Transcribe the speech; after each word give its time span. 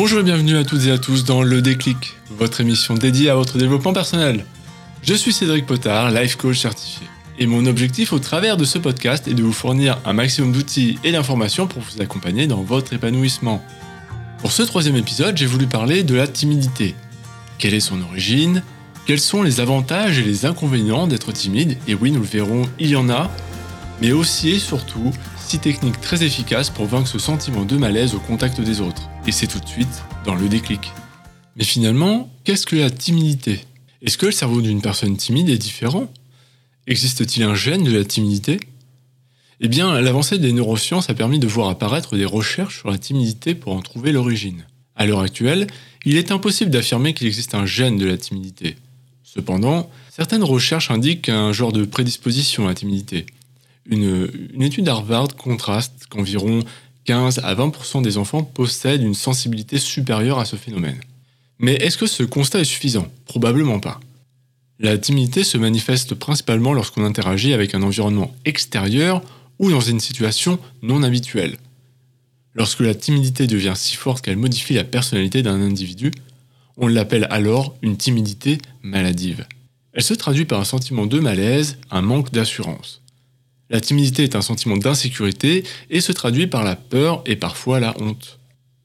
Bonjour 0.00 0.20
et 0.20 0.22
bienvenue 0.22 0.56
à 0.56 0.62
toutes 0.62 0.86
et 0.86 0.92
à 0.92 0.98
tous 0.98 1.24
dans 1.24 1.42
Le 1.42 1.60
Déclic, 1.60 2.14
votre 2.30 2.60
émission 2.60 2.94
dédiée 2.94 3.30
à 3.30 3.34
votre 3.34 3.58
développement 3.58 3.92
personnel. 3.92 4.46
Je 5.02 5.12
suis 5.12 5.32
Cédric 5.32 5.66
Potard, 5.66 6.12
life 6.12 6.36
coach 6.36 6.60
certifié. 6.60 7.04
Et 7.40 7.46
mon 7.46 7.66
objectif 7.66 8.12
au 8.12 8.20
travers 8.20 8.56
de 8.56 8.64
ce 8.64 8.78
podcast 8.78 9.26
est 9.26 9.34
de 9.34 9.42
vous 9.42 9.52
fournir 9.52 9.98
un 10.04 10.12
maximum 10.12 10.52
d'outils 10.52 11.00
et 11.02 11.10
d'informations 11.10 11.66
pour 11.66 11.82
vous 11.82 12.00
accompagner 12.00 12.46
dans 12.46 12.62
votre 12.62 12.92
épanouissement. 12.92 13.60
Pour 14.38 14.52
ce 14.52 14.62
troisième 14.62 14.94
épisode, 14.94 15.36
j'ai 15.36 15.46
voulu 15.46 15.66
parler 15.66 16.04
de 16.04 16.14
la 16.14 16.28
timidité. 16.28 16.94
Quelle 17.58 17.74
est 17.74 17.80
son 17.80 18.00
origine? 18.00 18.62
Quels 19.04 19.18
sont 19.18 19.42
les 19.42 19.58
avantages 19.58 20.20
et 20.20 20.22
les 20.22 20.46
inconvénients 20.46 21.08
d'être 21.08 21.32
timide? 21.32 21.76
Et 21.88 21.96
oui, 21.96 22.12
nous 22.12 22.20
le 22.20 22.24
verrons, 22.24 22.68
il 22.78 22.90
y 22.90 22.94
en 22.94 23.10
a. 23.10 23.32
Mais 24.00 24.12
aussi 24.12 24.50
et 24.50 24.58
surtout, 24.60 25.10
six 25.44 25.58
techniques 25.58 26.00
très 26.00 26.22
efficaces 26.22 26.70
pour 26.70 26.86
vaincre 26.86 27.08
ce 27.08 27.18
sentiment 27.18 27.64
de 27.64 27.76
malaise 27.76 28.14
au 28.14 28.20
contact 28.20 28.60
des 28.60 28.80
autres. 28.80 29.02
Et 29.28 29.30
c'est 29.30 29.46
tout 29.46 29.60
de 29.60 29.68
suite 29.68 30.04
dans 30.24 30.34
le 30.34 30.48
déclic. 30.48 30.90
Mais 31.56 31.64
finalement, 31.64 32.30
qu'est-ce 32.44 32.64
que 32.64 32.76
la 32.76 32.88
timidité? 32.88 33.60
Est-ce 34.00 34.16
que 34.16 34.24
le 34.24 34.32
cerveau 34.32 34.62
d'une 34.62 34.80
personne 34.80 35.18
timide 35.18 35.50
est 35.50 35.58
différent? 35.58 36.10
Existe-t-il 36.86 37.42
un 37.42 37.54
gène 37.54 37.84
de 37.84 37.94
la 37.94 38.06
timidité? 38.06 38.58
Eh 39.60 39.68
bien, 39.68 40.00
l'avancée 40.00 40.38
des 40.38 40.54
neurosciences 40.54 41.10
a 41.10 41.14
permis 41.14 41.38
de 41.38 41.46
voir 41.46 41.68
apparaître 41.68 42.16
des 42.16 42.24
recherches 42.24 42.78
sur 42.78 42.90
la 42.90 42.96
timidité 42.96 43.54
pour 43.54 43.74
en 43.74 43.82
trouver 43.82 44.12
l'origine. 44.12 44.64
À 44.96 45.04
l'heure 45.04 45.20
actuelle, 45.20 45.66
il 46.06 46.16
est 46.16 46.32
impossible 46.32 46.70
d'affirmer 46.70 47.12
qu'il 47.12 47.26
existe 47.26 47.54
un 47.54 47.66
gène 47.66 47.98
de 47.98 48.06
la 48.06 48.16
timidité. 48.16 48.76
Cependant, 49.24 49.90
certaines 50.08 50.42
recherches 50.42 50.90
indiquent 50.90 51.28
un 51.28 51.52
genre 51.52 51.74
de 51.74 51.84
prédisposition 51.84 52.64
à 52.64 52.68
la 52.68 52.74
timidité, 52.74 53.26
une, 53.90 54.30
étude 54.62 54.84
d'Harvard 54.84 55.36
contraste 55.36 56.06
qu'environ 56.08 56.60
15 57.08 57.40
à 57.42 57.54
20% 57.54 58.02
des 58.02 58.18
enfants 58.18 58.42
possèdent 58.42 59.02
une 59.02 59.14
sensibilité 59.14 59.78
supérieure 59.78 60.38
à 60.38 60.44
ce 60.44 60.56
phénomène. 60.56 61.00
Mais 61.58 61.72
est-ce 61.76 61.96
que 61.96 62.06
ce 62.06 62.22
constat 62.22 62.60
est 62.60 62.64
suffisant? 62.64 63.08
Probablement 63.24 63.80
pas. 63.80 63.98
La 64.78 64.98
timidité 64.98 65.42
se 65.42 65.56
manifeste 65.56 66.14
principalement 66.14 66.74
lorsqu'on 66.74 67.06
interagit 67.06 67.54
avec 67.54 67.74
un 67.74 67.82
environnement 67.82 68.36
extérieur 68.44 69.22
ou 69.58 69.70
dans 69.70 69.80
une 69.80 70.00
situation 70.00 70.58
non 70.82 71.02
habituelle. 71.02 71.56
Lorsque 72.52 72.80
la 72.80 72.94
timidité 72.94 73.46
devient 73.46 73.72
si 73.74 73.96
forte 73.96 74.22
qu'elle 74.22 74.36
modifie 74.36 74.74
la 74.74 74.84
personnalité 74.84 75.42
d'un 75.42 75.62
individu, 75.62 76.10
on 76.76 76.88
l'appelle 76.88 77.26
alors 77.30 77.74
une 77.80 77.96
timidité 77.96 78.58
maladive. 78.82 79.46
Elle 79.94 80.02
se 80.02 80.12
traduit 80.12 80.44
par 80.44 80.60
un 80.60 80.64
sentiment 80.64 81.06
de 81.06 81.20
malaise, 81.20 81.78
un 81.90 82.02
manque 82.02 82.32
d'assurance. 82.32 83.00
La 83.70 83.80
timidité 83.80 84.24
est 84.24 84.36
un 84.36 84.42
sentiment 84.42 84.76
d'insécurité 84.76 85.64
et 85.90 86.00
se 86.00 86.12
traduit 86.12 86.46
par 86.46 86.64
la 86.64 86.76
peur 86.76 87.22
et 87.26 87.36
parfois 87.36 87.80
la 87.80 87.94
honte. 88.00 88.38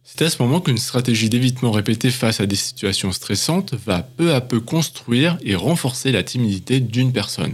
C'est 0.03 0.25
à 0.25 0.29
ce 0.29 0.41
moment 0.41 0.59
qu'une 0.59 0.77
stratégie 0.77 1.29
d'évitement 1.29 1.71
répétée 1.71 2.11
face 2.11 2.39
à 2.39 2.45
des 2.45 2.57
situations 2.57 3.11
stressantes 3.11 3.73
va 3.73 4.03
peu 4.03 4.33
à 4.33 4.41
peu 4.41 4.59
construire 4.59 5.37
et 5.41 5.55
renforcer 5.55 6.11
la 6.11 6.23
timidité 6.23 6.81
d'une 6.81 7.13
personne. 7.13 7.53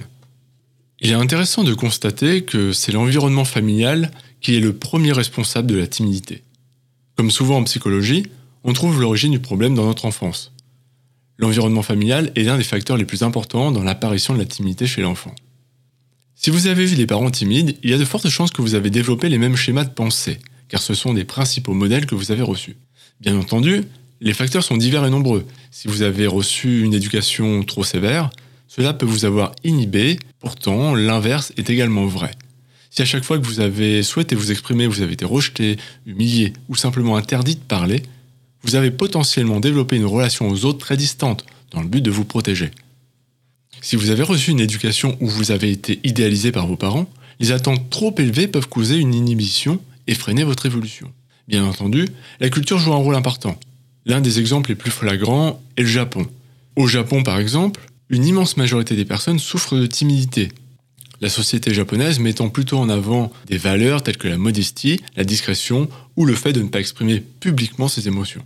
Il 1.00 1.12
est 1.12 1.14
intéressant 1.14 1.64
de 1.64 1.74
constater 1.74 2.44
que 2.44 2.74
c'est 2.74 2.92
l'environnement 2.92 3.46
familial 3.46 4.12
qui 4.42 4.56
est 4.56 4.60
le 4.60 4.74
premier 4.74 5.12
responsable 5.12 5.68
de 5.68 5.78
la 5.78 5.88
timidité. 5.88 6.44
Comme 7.16 7.32
souvent 7.32 7.58
en 7.58 7.64
psychologie, 7.64 8.24
on 8.64 8.74
trouve 8.74 9.00
l'origine 9.00 9.32
du 9.32 9.40
problème 9.40 9.76
dans 9.76 9.86
notre 9.86 10.06
enfance. 10.06 10.52
L'environnement 11.38 11.84
familial 11.84 12.32
est 12.36 12.44
l'un 12.44 12.58
des 12.58 12.64
facteurs 12.64 12.98
les 12.98 13.06
plus 13.06 13.24
importants 13.24 13.72
dans 13.72 13.84
l'apparition 13.84 14.34
de 14.34 14.40
la 14.40 14.46
timidité 14.46 14.88
chez 14.88 15.02
l'enfant. 15.02 15.34
Si 16.42 16.52
vous 16.52 16.68
avez 16.68 16.86
vu 16.86 16.96
des 16.96 17.06
parents 17.06 17.32
timides, 17.32 17.76
il 17.84 17.90
y 17.90 17.94
a 17.94 17.98
de 17.98 18.06
fortes 18.06 18.30
chances 18.30 18.52
que 18.52 18.62
vous 18.62 18.74
avez 18.74 18.90
développé 18.90 19.28
les 19.28 19.38
mêmes 19.38 19.58
schémas 19.58 19.84
de 19.84 19.90
pensée, 19.90 20.40
car 20.70 20.82
ce 20.82 20.94
sont 20.94 21.14
des 21.14 21.26
principaux 21.26 21.74
modèles 21.74 22.06
que 22.06 22.16
vous 22.16 22.32
avez 22.32 22.44
reçus. 22.44 22.78
Bien 23.20 23.38
entendu, 23.38 23.84
les 24.22 24.32
facteurs 24.32 24.64
sont 24.64 24.78
divers 24.78 25.06
et 25.06 25.10
nombreux. 25.10 25.46
Si 25.70 25.90
vous 25.90 26.02
avez 26.02 26.28
reçu 26.28 26.82
une 26.86 26.94
éducation 26.94 27.62
trop 27.64 27.84
sévère, 27.84 28.30
cela 28.70 28.94
peut 28.94 29.06
vous 29.06 29.26
avoir 29.26 29.52
inhibé, 29.66 30.18
pourtant 30.40 30.96
l'inverse 30.96 31.52
est 31.58 31.70
également 31.70 32.06
vrai. 32.06 32.32
Si 32.90 33.02
à 33.02 33.06
chaque 33.06 33.26
fois 33.26 33.38
que 33.38 33.46
vous 33.46 33.60
avez 33.60 34.02
souhaité 34.02 34.38
vous 34.38 34.52
exprimer, 34.52 34.88
vous 34.88 35.02
avez 35.02 35.16
été 35.16 35.26
rejeté, 35.26 35.76
humilié 36.06 36.54
ou 36.70 36.78
simplement 36.78 37.18
interdit 37.18 37.56
de 37.56 37.60
parler, 37.60 38.02
vous 38.64 38.76
avez 38.76 38.92
potentiellement 38.92 39.60
développé 39.60 39.98
une 39.98 40.06
relation 40.06 40.48
aux 40.48 40.64
autres 40.64 40.80
très 40.80 40.96
distante, 40.96 41.46
dans 41.72 41.82
le 41.82 41.90
but 41.90 42.02
de 42.02 42.12
vous 42.12 42.24
protéger. 42.24 42.72
Si 43.82 43.96
vous 43.96 44.10
avez 44.10 44.24
reçu 44.24 44.52
une 44.52 44.60
éducation 44.60 45.18
où 45.20 45.28
vous 45.28 45.52
avez 45.52 45.72
été 45.72 46.00
idéalisé 46.04 46.52
par 46.52 46.68
vos 46.68 46.76
parents, 46.76 47.10
les 47.40 47.52
attentes 47.52 47.90
trop 47.90 48.14
élevées 48.18 48.48
peuvent 48.48 48.68
causer 48.68 48.98
une 48.98 49.14
inhibition 49.14 49.80
et 50.08 50.16
freiner 50.16 50.44
votre 50.44 50.66
évolution. 50.66 51.12
Bien 51.48 51.64
entendu, 51.64 52.08
la 52.40 52.50
culture 52.50 52.78
joue 52.78 52.94
un 52.94 52.98
rôle 52.98 53.16
important. 53.16 53.58
L'un 54.06 54.22
des 54.22 54.40
exemples 54.40 54.70
les 54.70 54.76
plus 54.76 54.92
flagrants 54.92 55.62
est 55.78 55.84
le 55.84 55.88
Japon. 55.88 56.28
Au 56.76 56.88
Japon, 56.88 57.24
par 57.24 57.40
exemple, 57.40 57.82
une 58.10 58.26
immense 58.26 58.58
majorité 58.58 58.96
des 58.96 59.06
personnes 59.06 59.40
souffrent 59.40 59.78
de 59.78 59.88
timidité. 59.88 60.50
La 61.22 61.30
société 61.30 61.74
japonaise 61.74 62.20
mettant 62.20 62.50
plutôt 62.50 62.78
en 62.78 62.90
avant 62.90 63.32
des 63.48 63.58
valeurs 63.58 64.04
telles 64.04 64.18
que 64.18 64.28
la 64.28 64.38
modestie, 64.38 65.02
la 65.16 65.24
discrétion 65.24 65.90
ou 66.16 66.26
le 66.26 66.36
fait 66.36 66.54
de 66.54 66.62
ne 66.62 66.70
pas 66.70 66.80
exprimer 66.80 67.20
publiquement 67.20 67.88
ses 67.88 68.08
émotions. 68.08 68.46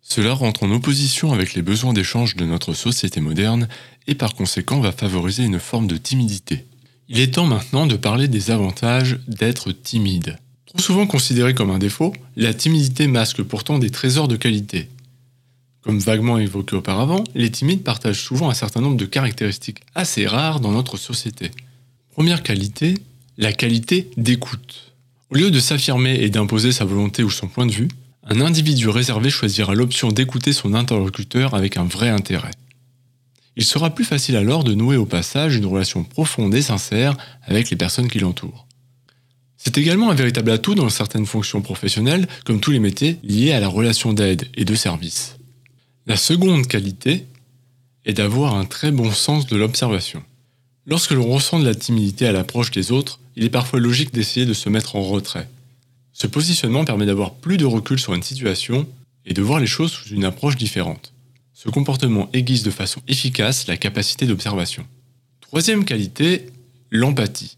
Cela 0.00 0.32
rentre 0.32 0.62
en 0.62 0.70
opposition 0.70 1.34
avec 1.34 1.52
les 1.52 1.60
besoins 1.60 1.92
d'échange 1.92 2.34
de 2.34 2.46
notre 2.46 2.72
société 2.72 3.20
moderne 3.20 3.68
et 4.08 4.16
par 4.16 4.34
conséquent 4.34 4.80
va 4.80 4.90
favoriser 4.90 5.44
une 5.44 5.60
forme 5.60 5.86
de 5.86 5.96
timidité. 5.96 6.64
Il 7.08 7.20
est 7.20 7.34
temps 7.34 7.46
maintenant 7.46 7.86
de 7.86 7.96
parler 7.96 8.26
des 8.26 8.50
avantages 8.50 9.20
d'être 9.28 9.70
timide. 9.70 10.38
Trop 10.66 10.80
souvent 10.80 11.06
considérée 11.06 11.54
comme 11.54 11.70
un 11.70 11.78
défaut, 11.78 12.12
la 12.36 12.52
timidité 12.52 13.06
masque 13.06 13.42
pourtant 13.42 13.78
des 13.78 13.90
trésors 13.90 14.28
de 14.28 14.36
qualité. 14.36 14.88
Comme 15.82 16.00
vaguement 16.00 16.38
évoqué 16.38 16.76
auparavant, 16.76 17.24
les 17.34 17.50
timides 17.50 17.84
partagent 17.84 18.22
souvent 18.22 18.50
un 18.50 18.54
certain 18.54 18.80
nombre 18.80 18.96
de 18.96 19.06
caractéristiques 19.06 19.80
assez 19.94 20.26
rares 20.26 20.60
dans 20.60 20.72
notre 20.72 20.96
société. 20.96 21.50
Première 22.10 22.42
qualité, 22.42 22.94
la 23.38 23.52
qualité 23.52 24.10
d'écoute. 24.16 24.92
Au 25.30 25.36
lieu 25.36 25.50
de 25.50 25.60
s'affirmer 25.60 26.16
et 26.16 26.30
d'imposer 26.30 26.72
sa 26.72 26.84
volonté 26.84 27.22
ou 27.22 27.30
son 27.30 27.48
point 27.48 27.66
de 27.66 27.72
vue, 27.72 27.88
un 28.26 28.40
individu 28.40 28.88
réservé 28.88 29.30
choisira 29.30 29.74
l'option 29.74 30.08
d'écouter 30.08 30.52
son 30.52 30.74
interlocuteur 30.74 31.54
avec 31.54 31.76
un 31.76 31.84
vrai 31.84 32.08
intérêt. 32.08 32.50
Il 33.58 33.64
sera 33.64 33.90
plus 33.90 34.04
facile 34.04 34.36
alors 34.36 34.62
de 34.62 34.72
nouer 34.72 34.96
au 34.96 35.04
passage 35.04 35.56
une 35.56 35.66
relation 35.66 36.04
profonde 36.04 36.54
et 36.54 36.62
sincère 36.62 37.16
avec 37.42 37.70
les 37.70 37.76
personnes 37.76 38.06
qui 38.06 38.20
l'entourent. 38.20 38.68
C'est 39.56 39.78
également 39.78 40.10
un 40.10 40.14
véritable 40.14 40.52
atout 40.52 40.76
dans 40.76 40.88
certaines 40.88 41.26
fonctions 41.26 41.60
professionnelles, 41.60 42.28
comme 42.44 42.60
tous 42.60 42.70
les 42.70 42.78
métiers 42.78 43.18
liés 43.24 43.50
à 43.50 43.58
la 43.58 43.66
relation 43.66 44.12
d'aide 44.12 44.46
et 44.54 44.64
de 44.64 44.76
service. 44.76 45.38
La 46.06 46.16
seconde 46.16 46.68
qualité 46.68 47.26
est 48.04 48.12
d'avoir 48.12 48.54
un 48.54 48.64
très 48.64 48.92
bon 48.92 49.10
sens 49.10 49.48
de 49.48 49.56
l'observation. 49.56 50.22
Lorsque 50.86 51.10
l'on 51.10 51.26
ressent 51.26 51.58
de 51.58 51.66
la 51.66 51.74
timidité 51.74 52.28
à 52.28 52.32
l'approche 52.32 52.70
des 52.70 52.92
autres, 52.92 53.18
il 53.34 53.42
est 53.42 53.50
parfois 53.50 53.80
logique 53.80 54.14
d'essayer 54.14 54.46
de 54.46 54.54
se 54.54 54.68
mettre 54.68 54.94
en 54.94 55.02
retrait. 55.02 55.48
Ce 56.12 56.28
positionnement 56.28 56.84
permet 56.84 57.06
d'avoir 57.06 57.34
plus 57.34 57.56
de 57.56 57.66
recul 57.66 57.98
sur 57.98 58.14
une 58.14 58.22
situation 58.22 58.86
et 59.26 59.34
de 59.34 59.42
voir 59.42 59.58
les 59.58 59.66
choses 59.66 59.90
sous 59.90 60.10
une 60.10 60.24
approche 60.24 60.56
différente. 60.56 61.12
Ce 61.60 61.68
comportement 61.68 62.28
aiguise 62.34 62.62
de 62.62 62.70
façon 62.70 63.00
efficace 63.08 63.66
la 63.66 63.76
capacité 63.76 64.26
d'observation. 64.26 64.86
Troisième 65.40 65.84
qualité, 65.84 66.46
l'empathie. 66.92 67.56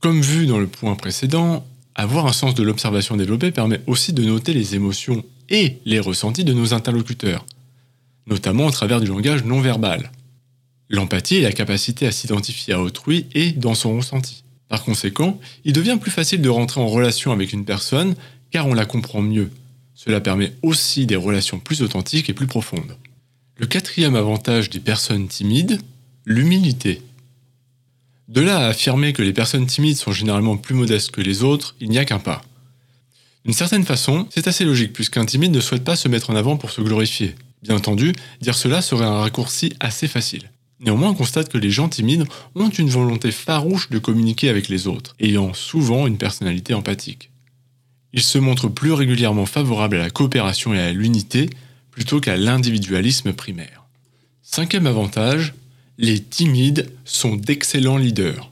Comme 0.00 0.22
vu 0.22 0.46
dans 0.46 0.58
le 0.58 0.66
point 0.66 0.94
précédent, 0.94 1.62
avoir 1.94 2.26
un 2.26 2.32
sens 2.32 2.54
de 2.54 2.62
l'observation 2.62 3.18
développé 3.18 3.50
permet 3.50 3.82
aussi 3.86 4.14
de 4.14 4.24
noter 4.24 4.54
les 4.54 4.76
émotions 4.76 5.22
et 5.50 5.76
les 5.84 6.00
ressentis 6.00 6.44
de 6.44 6.54
nos 6.54 6.72
interlocuteurs, 6.72 7.44
notamment 8.26 8.64
au 8.64 8.70
travers 8.70 8.98
du 8.98 9.08
langage 9.08 9.44
non 9.44 9.60
verbal. 9.60 10.10
L'empathie 10.88 11.36
est 11.36 11.42
la 11.42 11.52
capacité 11.52 12.06
à 12.06 12.12
s'identifier 12.12 12.72
à 12.72 12.80
autrui 12.80 13.26
et 13.34 13.52
dans 13.52 13.74
son 13.74 13.94
ressenti. 13.94 14.42
Par 14.68 14.82
conséquent, 14.82 15.38
il 15.66 15.74
devient 15.74 15.98
plus 16.00 16.10
facile 16.10 16.40
de 16.40 16.48
rentrer 16.48 16.80
en 16.80 16.88
relation 16.88 17.30
avec 17.30 17.52
une 17.52 17.66
personne 17.66 18.14
car 18.50 18.66
on 18.68 18.72
la 18.72 18.86
comprend 18.86 19.20
mieux. 19.20 19.50
Cela 19.94 20.22
permet 20.22 20.54
aussi 20.62 21.04
des 21.04 21.16
relations 21.16 21.58
plus 21.58 21.82
authentiques 21.82 22.30
et 22.30 22.34
plus 22.34 22.46
profondes. 22.46 22.96
Le 23.56 23.66
quatrième 23.66 24.16
avantage 24.16 24.68
des 24.68 24.80
personnes 24.80 25.28
timides, 25.28 25.80
l'humilité. 26.26 27.02
De 28.26 28.40
là 28.40 28.58
à 28.58 28.66
affirmer 28.66 29.12
que 29.12 29.22
les 29.22 29.32
personnes 29.32 29.66
timides 29.66 29.96
sont 29.96 30.10
généralement 30.10 30.56
plus 30.56 30.74
modestes 30.74 31.12
que 31.12 31.20
les 31.20 31.44
autres, 31.44 31.76
il 31.80 31.88
n'y 31.88 31.98
a 31.98 32.04
qu'un 32.04 32.18
pas. 32.18 32.42
D'une 33.44 33.54
certaine 33.54 33.84
façon, 33.84 34.26
c'est 34.30 34.48
assez 34.48 34.64
logique 34.64 34.92
puisqu'un 34.92 35.24
timide 35.24 35.52
ne 35.52 35.60
souhaite 35.60 35.84
pas 35.84 35.94
se 35.94 36.08
mettre 36.08 36.30
en 36.30 36.34
avant 36.36 36.56
pour 36.56 36.70
se 36.70 36.80
glorifier. 36.80 37.36
Bien 37.62 37.76
entendu, 37.76 38.12
dire 38.40 38.56
cela 38.56 38.82
serait 38.82 39.04
un 39.04 39.20
raccourci 39.20 39.72
assez 39.78 40.08
facile. 40.08 40.50
Néanmoins, 40.80 41.10
on 41.10 41.14
constate 41.14 41.48
que 41.48 41.58
les 41.58 41.70
gens 41.70 41.88
timides 41.88 42.24
ont 42.56 42.70
une 42.70 42.90
volonté 42.90 43.30
farouche 43.30 43.88
de 43.88 44.00
communiquer 44.00 44.48
avec 44.48 44.68
les 44.68 44.88
autres, 44.88 45.14
ayant 45.20 45.54
souvent 45.54 46.08
une 46.08 46.18
personnalité 46.18 46.74
empathique. 46.74 47.30
Ils 48.12 48.22
se 48.22 48.38
montrent 48.38 48.68
plus 48.68 48.92
régulièrement 48.92 49.46
favorables 49.46 49.96
à 49.96 50.00
la 50.00 50.10
coopération 50.10 50.74
et 50.74 50.80
à 50.80 50.92
l'unité 50.92 51.50
plutôt 51.94 52.20
qu'à 52.20 52.36
l'individualisme 52.36 53.32
primaire. 53.32 53.84
Cinquième 54.42 54.88
avantage, 54.88 55.54
les 55.96 56.20
timides 56.20 56.90
sont 57.04 57.36
d'excellents 57.36 57.98
leaders. 57.98 58.50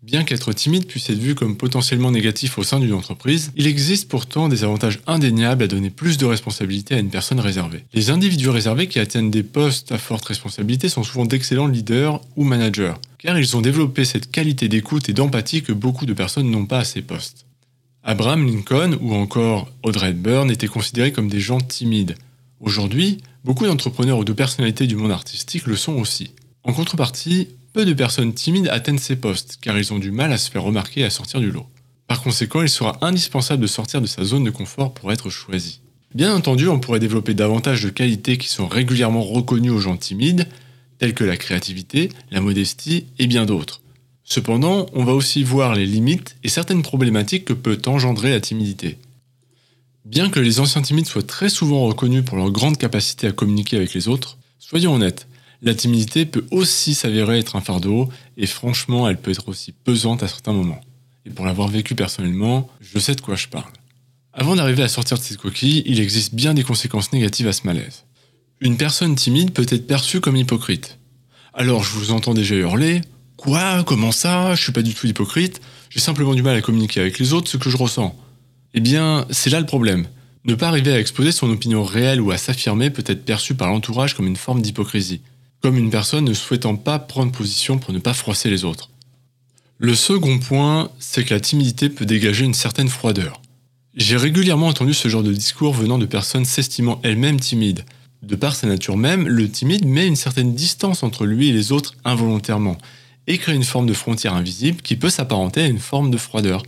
Bien 0.00 0.22
qu'être 0.22 0.52
timide 0.52 0.86
puisse 0.86 1.10
être 1.10 1.18
vu 1.18 1.34
comme 1.34 1.56
potentiellement 1.56 2.12
négatif 2.12 2.56
au 2.56 2.62
sein 2.62 2.78
d'une 2.78 2.94
entreprise, 2.94 3.50
il 3.56 3.66
existe 3.66 4.08
pourtant 4.08 4.48
des 4.48 4.62
avantages 4.62 5.00
indéniables 5.08 5.64
à 5.64 5.66
donner 5.66 5.90
plus 5.90 6.18
de 6.18 6.24
responsabilité 6.24 6.94
à 6.94 7.00
une 7.00 7.10
personne 7.10 7.40
réservée. 7.40 7.84
Les 7.92 8.10
individus 8.10 8.48
réservés 8.48 8.86
qui 8.86 9.00
atteignent 9.00 9.30
des 9.30 9.42
postes 9.42 9.90
à 9.90 9.98
forte 9.98 10.26
responsabilité 10.26 10.88
sont 10.88 11.02
souvent 11.02 11.26
d'excellents 11.26 11.66
leaders 11.66 12.20
ou 12.36 12.44
managers, 12.44 12.94
car 13.18 13.38
ils 13.38 13.56
ont 13.56 13.60
développé 13.60 14.04
cette 14.04 14.30
qualité 14.30 14.68
d'écoute 14.68 15.08
et 15.08 15.14
d'empathie 15.14 15.62
que 15.62 15.72
beaucoup 15.72 16.06
de 16.06 16.14
personnes 16.14 16.50
n'ont 16.50 16.66
pas 16.66 16.78
à 16.78 16.84
ces 16.84 17.02
postes. 17.02 17.44
Abraham 18.04 18.46
Lincoln 18.46 18.96
ou 19.00 19.14
encore 19.14 19.68
Audrey 19.82 20.10
Hepburn 20.10 20.48
étaient 20.50 20.68
considérés 20.68 21.12
comme 21.12 21.28
des 21.28 21.40
gens 21.40 21.60
timides. 21.60 22.14
Aujourd'hui, 22.60 23.18
beaucoup 23.44 23.66
d'entrepreneurs 23.66 24.18
ou 24.18 24.24
de 24.24 24.32
personnalités 24.32 24.86
du 24.86 24.96
monde 24.96 25.12
artistique 25.12 25.66
le 25.66 25.76
sont 25.76 25.94
aussi. 25.94 26.32
En 26.64 26.72
contrepartie, 26.72 27.48
peu 27.72 27.84
de 27.84 27.92
personnes 27.92 28.34
timides 28.34 28.68
atteignent 28.68 28.98
ces 28.98 29.16
postes, 29.16 29.58
car 29.60 29.78
ils 29.78 29.92
ont 29.92 29.98
du 29.98 30.10
mal 30.10 30.32
à 30.32 30.38
se 30.38 30.50
faire 30.50 30.64
remarquer 30.64 31.02
et 31.02 31.04
à 31.04 31.10
sortir 31.10 31.40
du 31.40 31.50
lot. 31.50 31.66
Par 32.08 32.22
conséquent, 32.22 32.62
il 32.62 32.68
sera 32.68 32.98
indispensable 33.02 33.62
de 33.62 33.66
sortir 33.66 34.00
de 34.00 34.06
sa 34.06 34.24
zone 34.24 34.44
de 34.44 34.50
confort 34.50 34.92
pour 34.92 35.12
être 35.12 35.30
choisi. 35.30 35.80
Bien 36.14 36.34
entendu, 36.34 36.68
on 36.68 36.80
pourrait 36.80 37.00
développer 37.00 37.34
davantage 37.34 37.82
de 37.82 37.90
qualités 37.90 38.38
qui 38.38 38.48
sont 38.48 38.66
régulièrement 38.66 39.22
reconnues 39.22 39.70
aux 39.70 39.78
gens 39.78 39.96
timides, 39.96 40.48
telles 40.98 41.14
que 41.14 41.24
la 41.24 41.36
créativité, 41.36 42.08
la 42.30 42.40
modestie 42.40 43.06
et 43.18 43.26
bien 43.26 43.46
d'autres. 43.46 43.82
Cependant, 44.24 44.86
on 44.94 45.04
va 45.04 45.12
aussi 45.12 45.42
voir 45.42 45.74
les 45.74 45.86
limites 45.86 46.36
et 46.42 46.48
certaines 46.48 46.82
problématiques 46.82 47.44
que 47.44 47.52
peut 47.52 47.80
engendrer 47.86 48.30
la 48.30 48.40
timidité. 48.40 48.98
Bien 50.08 50.30
que 50.30 50.40
les 50.40 50.58
anciens 50.58 50.80
timides 50.80 51.06
soient 51.06 51.22
très 51.22 51.50
souvent 51.50 51.84
reconnus 51.84 52.24
pour 52.24 52.38
leur 52.38 52.50
grande 52.50 52.78
capacité 52.78 53.26
à 53.26 53.32
communiquer 53.32 53.76
avec 53.76 53.92
les 53.92 54.08
autres, 54.08 54.38
soyons 54.58 54.94
honnêtes, 54.94 55.28
la 55.60 55.74
timidité 55.74 56.24
peut 56.24 56.46
aussi 56.50 56.94
s'avérer 56.94 57.38
être 57.38 57.56
un 57.56 57.60
fardeau, 57.60 58.08
et 58.38 58.46
franchement, 58.46 59.06
elle 59.06 59.18
peut 59.18 59.32
être 59.32 59.50
aussi 59.50 59.72
pesante 59.72 60.22
à 60.22 60.28
certains 60.28 60.54
moments. 60.54 60.80
Et 61.26 61.30
pour 61.30 61.44
l'avoir 61.44 61.68
vécu 61.68 61.94
personnellement, 61.94 62.70
je 62.80 62.98
sais 62.98 63.16
de 63.16 63.20
quoi 63.20 63.36
je 63.36 63.48
parle. 63.48 63.70
Avant 64.32 64.56
d'arriver 64.56 64.82
à 64.82 64.88
sortir 64.88 65.18
de 65.18 65.22
cette 65.22 65.36
coquille, 65.36 65.82
il 65.84 66.00
existe 66.00 66.34
bien 66.34 66.54
des 66.54 66.64
conséquences 66.64 67.12
négatives 67.12 67.48
à 67.48 67.52
ce 67.52 67.66
malaise. 67.66 68.04
Une 68.62 68.78
personne 68.78 69.14
timide 69.14 69.52
peut 69.52 69.66
être 69.68 69.86
perçue 69.86 70.22
comme 70.22 70.36
hypocrite. 70.36 70.96
Alors 71.52 71.84
je 71.84 71.92
vous 71.92 72.12
entends 72.12 72.32
déjà 72.32 72.54
hurler 72.54 73.02
Quoi? 73.36 73.84
Comment 73.84 74.10
ça? 74.10 74.54
Je 74.54 74.62
suis 74.62 74.72
pas 74.72 74.80
du 74.80 74.94
tout 74.94 75.06
hypocrite, 75.06 75.60
j'ai 75.90 76.00
simplement 76.00 76.34
du 76.34 76.42
mal 76.42 76.56
à 76.56 76.62
communiquer 76.62 77.00
avec 77.00 77.18
les 77.18 77.34
autres 77.34 77.50
ce 77.50 77.58
que 77.58 77.68
je 77.68 77.76
ressens. 77.76 78.16
Eh 78.74 78.80
bien, 78.80 79.26
c'est 79.30 79.50
là 79.50 79.60
le 79.60 79.66
problème. 79.66 80.06
Ne 80.44 80.54
pas 80.54 80.68
arriver 80.68 80.92
à 80.92 81.00
exposer 81.00 81.32
son 81.32 81.50
opinion 81.50 81.84
réelle 81.84 82.20
ou 82.20 82.30
à 82.30 82.38
s'affirmer 82.38 82.90
peut 82.90 83.04
être 83.06 83.24
perçu 83.24 83.54
par 83.54 83.68
l'entourage 83.68 84.14
comme 84.14 84.26
une 84.26 84.36
forme 84.36 84.62
d'hypocrisie 84.62 85.20
comme 85.60 85.76
une 85.76 85.90
personne 85.90 86.24
ne 86.24 86.34
souhaitant 86.34 86.76
pas 86.76 86.98
prendre 86.98 87.32
position 87.32 87.78
pour 87.78 87.92
ne 87.92 87.98
pas 87.98 88.14
froisser 88.14 88.50
les 88.50 88.64
autres. 88.64 88.90
Le 89.78 89.94
second 89.94 90.38
point, 90.38 90.90
c'est 90.98 91.24
que 91.24 91.34
la 91.34 91.40
timidité 91.40 91.88
peut 91.88 92.06
dégager 92.06 92.44
une 92.44 92.54
certaine 92.54 92.88
froideur. 92.88 93.40
J'ai 93.94 94.16
régulièrement 94.16 94.68
entendu 94.68 94.94
ce 94.94 95.08
genre 95.08 95.22
de 95.22 95.32
discours 95.32 95.72
venant 95.72 95.98
de 95.98 96.06
personnes 96.06 96.44
s'estimant 96.44 97.00
elles-mêmes 97.02 97.40
timides. 97.40 97.84
De 98.22 98.36
par 98.36 98.54
sa 98.54 98.66
nature 98.66 98.96
même, 98.96 99.26
le 99.28 99.48
timide 99.48 99.86
met 99.86 100.06
une 100.06 100.16
certaine 100.16 100.54
distance 100.54 101.02
entre 101.02 101.26
lui 101.26 101.48
et 101.48 101.52
les 101.52 101.72
autres 101.72 101.94
involontairement, 102.04 102.78
et 103.26 103.38
crée 103.38 103.54
une 103.54 103.64
forme 103.64 103.86
de 103.86 103.94
frontière 103.94 104.34
invisible 104.34 104.82
qui 104.82 104.96
peut 104.96 105.10
s'apparenter 105.10 105.62
à 105.62 105.66
une 105.66 105.78
forme 105.78 106.10
de 106.10 106.16
froideur. 106.16 106.62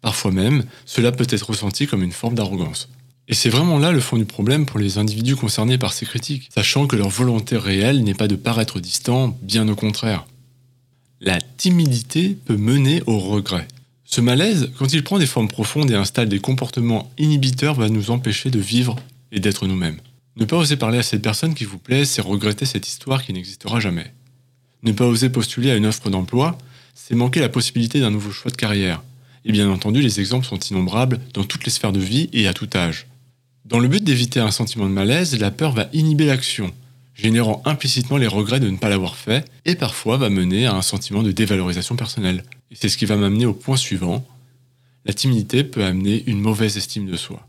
Parfois 0.00 0.30
même, 0.30 0.64
cela 0.86 1.12
peut 1.12 1.26
être 1.28 1.50
ressenti 1.50 1.86
comme 1.86 2.02
une 2.02 2.12
forme 2.12 2.34
d'arrogance. 2.34 2.88
Et 3.28 3.34
c'est 3.34 3.50
vraiment 3.50 3.78
là 3.78 3.92
le 3.92 4.00
fond 4.00 4.16
du 4.16 4.24
problème 4.24 4.64
pour 4.64 4.78
les 4.78 4.96
individus 4.96 5.36
concernés 5.36 5.76
par 5.76 5.92
ces 5.92 6.06
critiques, 6.06 6.48
sachant 6.54 6.86
que 6.86 6.96
leur 6.96 7.10
volonté 7.10 7.56
réelle 7.56 8.02
n'est 8.02 8.14
pas 8.14 8.28
de 8.28 8.36
paraître 8.36 8.80
distant, 8.80 9.36
bien 9.42 9.68
au 9.68 9.74
contraire. 9.74 10.26
La 11.20 11.38
timidité 11.40 12.38
peut 12.46 12.56
mener 12.56 13.02
au 13.06 13.18
regret. 13.18 13.68
Ce 14.04 14.22
malaise, 14.22 14.70
quand 14.78 14.92
il 14.94 15.04
prend 15.04 15.18
des 15.18 15.26
formes 15.26 15.48
profondes 15.48 15.90
et 15.90 15.94
installe 15.94 16.30
des 16.30 16.38
comportements 16.38 17.10
inhibiteurs, 17.18 17.74
va 17.74 17.90
nous 17.90 18.10
empêcher 18.10 18.50
de 18.50 18.58
vivre 18.58 18.96
et 19.32 19.40
d'être 19.40 19.66
nous-mêmes. 19.66 19.98
Ne 20.36 20.46
pas 20.46 20.56
oser 20.56 20.76
parler 20.76 20.98
à 20.98 21.02
cette 21.02 21.20
personne 21.20 21.54
qui 21.54 21.64
vous 21.64 21.78
plaît, 21.78 22.06
c'est 22.06 22.22
regretter 22.22 22.64
cette 22.64 22.88
histoire 22.88 23.22
qui 23.22 23.34
n'existera 23.34 23.80
jamais. 23.80 24.14
Ne 24.84 24.92
pas 24.92 25.04
oser 25.04 25.28
postuler 25.28 25.70
à 25.70 25.76
une 25.76 25.84
offre 25.84 26.08
d'emploi, 26.08 26.56
c'est 26.94 27.16
manquer 27.16 27.40
la 27.40 27.48
possibilité 27.48 28.00
d'un 28.00 28.10
nouveau 28.10 28.30
choix 28.30 28.50
de 28.50 28.56
carrière. 28.56 29.02
Et 29.44 29.52
bien 29.52 29.70
entendu, 29.70 30.00
les 30.00 30.20
exemples 30.20 30.46
sont 30.46 30.58
innombrables 30.58 31.20
dans 31.34 31.44
toutes 31.44 31.64
les 31.64 31.70
sphères 31.70 31.92
de 31.92 32.00
vie 32.00 32.28
et 32.32 32.48
à 32.48 32.54
tout 32.54 32.68
âge. 32.74 33.06
Dans 33.64 33.78
le 33.78 33.88
but 33.88 34.02
d'éviter 34.02 34.40
un 34.40 34.50
sentiment 34.50 34.86
de 34.86 34.92
malaise, 34.92 35.38
la 35.38 35.50
peur 35.50 35.72
va 35.72 35.88
inhiber 35.92 36.26
l'action, 36.26 36.72
générant 37.14 37.62
implicitement 37.64 38.16
les 38.16 38.26
regrets 38.26 38.60
de 38.60 38.70
ne 38.70 38.76
pas 38.76 38.88
l'avoir 38.88 39.16
fait, 39.16 39.44
et 39.64 39.74
parfois 39.74 40.16
va 40.16 40.30
mener 40.30 40.66
à 40.66 40.74
un 40.74 40.82
sentiment 40.82 41.22
de 41.22 41.32
dévalorisation 41.32 41.96
personnelle. 41.96 42.44
Et 42.70 42.76
c'est 42.76 42.88
ce 42.88 42.96
qui 42.96 43.04
va 43.04 43.16
m'amener 43.16 43.46
au 43.46 43.52
point 43.52 43.76
suivant. 43.76 44.26
La 45.04 45.12
timidité 45.12 45.64
peut 45.64 45.84
amener 45.84 46.24
une 46.26 46.40
mauvaise 46.40 46.76
estime 46.76 47.06
de 47.06 47.16
soi. 47.16 47.46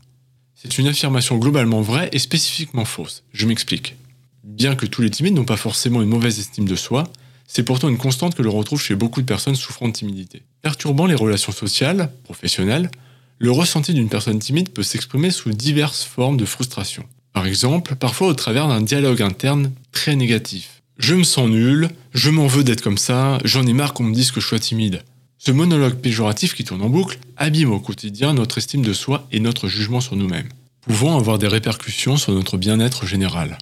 C'est 0.54 0.76
une 0.76 0.88
affirmation 0.88 1.38
globalement 1.38 1.80
vraie 1.80 2.10
et 2.12 2.18
spécifiquement 2.18 2.84
fausse. 2.84 3.22
Je 3.32 3.46
m'explique. 3.46 3.96
Bien 4.44 4.74
que 4.74 4.86
tous 4.86 5.00
les 5.00 5.10
timides 5.10 5.34
n'ont 5.34 5.44
pas 5.44 5.56
forcément 5.56 6.02
une 6.02 6.08
mauvaise 6.08 6.38
estime 6.38 6.68
de 6.68 6.76
soi, 6.76 7.10
c'est 7.52 7.64
pourtant 7.64 7.88
une 7.88 7.98
constante 7.98 8.36
que 8.36 8.42
l'on 8.42 8.52
retrouve 8.52 8.80
chez 8.80 8.94
beaucoup 8.94 9.20
de 9.20 9.26
personnes 9.26 9.56
souffrant 9.56 9.88
de 9.88 9.92
timidité. 9.92 10.42
Perturbant 10.62 11.06
les 11.06 11.16
relations 11.16 11.50
sociales, 11.50 12.12
professionnelles, 12.22 12.92
le 13.38 13.50
ressenti 13.50 13.92
d'une 13.92 14.08
personne 14.08 14.38
timide 14.38 14.68
peut 14.68 14.84
s'exprimer 14.84 15.32
sous 15.32 15.50
diverses 15.50 16.04
formes 16.04 16.36
de 16.36 16.44
frustration. 16.44 17.04
Par 17.32 17.46
exemple, 17.46 17.96
parfois 17.96 18.28
au 18.28 18.34
travers 18.34 18.68
d'un 18.68 18.80
dialogue 18.80 19.20
interne 19.20 19.72
très 19.90 20.14
négatif. 20.14 20.82
Je 20.98 21.16
me 21.16 21.24
sens 21.24 21.48
nul, 21.48 21.88
je 22.14 22.30
m'en 22.30 22.46
veux 22.46 22.62
d'être 22.62 22.82
comme 22.82 22.98
ça, 22.98 23.40
j'en 23.44 23.66
ai 23.66 23.72
marre 23.72 23.94
qu'on 23.94 24.04
me 24.04 24.14
dise 24.14 24.30
que 24.30 24.40
je 24.40 24.46
sois 24.46 24.60
timide. 24.60 25.02
Ce 25.38 25.50
monologue 25.50 25.96
péjoratif 25.96 26.54
qui 26.54 26.62
tourne 26.62 26.82
en 26.82 26.88
boucle 26.88 27.18
abîme 27.36 27.72
au 27.72 27.80
quotidien 27.80 28.32
notre 28.32 28.58
estime 28.58 28.82
de 28.82 28.92
soi 28.92 29.26
et 29.32 29.40
notre 29.40 29.66
jugement 29.66 30.00
sur 30.00 30.14
nous-mêmes, 30.14 30.50
pouvant 30.82 31.18
avoir 31.18 31.38
des 31.40 31.48
répercussions 31.48 32.16
sur 32.16 32.32
notre 32.32 32.58
bien-être 32.58 33.06
général. 33.06 33.58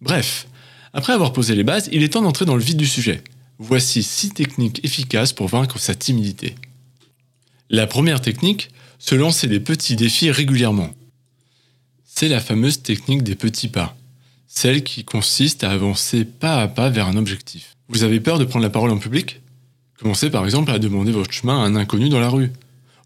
Bref, 0.00 0.46
après 0.92 1.12
avoir 1.12 1.32
posé 1.32 1.54
les 1.54 1.64
bases, 1.64 1.88
il 1.92 2.02
est 2.02 2.10
temps 2.10 2.22
d'entrer 2.22 2.44
dans 2.44 2.56
le 2.56 2.62
vif 2.62 2.76
du 2.76 2.86
sujet. 2.86 3.22
Voici 3.58 4.02
6 4.02 4.30
techniques 4.30 4.84
efficaces 4.84 5.32
pour 5.32 5.48
vaincre 5.48 5.78
sa 5.78 5.94
timidité. 5.94 6.54
La 7.70 7.86
première 7.86 8.20
technique, 8.20 8.70
se 8.98 9.14
lancer 9.14 9.46
des 9.46 9.60
petits 9.60 9.96
défis 9.96 10.30
régulièrement. 10.30 10.90
C'est 12.04 12.28
la 12.28 12.40
fameuse 12.40 12.82
technique 12.82 13.22
des 13.22 13.34
petits 13.34 13.68
pas, 13.68 13.96
celle 14.46 14.84
qui 14.84 15.04
consiste 15.04 15.64
à 15.64 15.70
avancer 15.70 16.24
pas 16.24 16.62
à 16.62 16.68
pas 16.68 16.88
vers 16.88 17.08
un 17.08 17.16
objectif. 17.16 17.76
Vous 17.88 18.04
avez 18.04 18.20
peur 18.20 18.38
de 18.38 18.44
prendre 18.44 18.62
la 18.62 18.70
parole 18.70 18.90
en 18.90 18.98
public? 18.98 19.40
Commencez 19.98 20.30
par 20.30 20.44
exemple 20.44 20.70
à 20.70 20.78
demander 20.78 21.12
votre 21.12 21.32
chemin 21.32 21.62
à 21.62 21.66
un 21.66 21.76
inconnu 21.76 22.08
dans 22.08 22.20
la 22.20 22.28
rue. 22.28 22.52